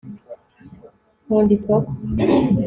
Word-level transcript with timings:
nkunda 1.25 1.51
isoko 1.57 1.89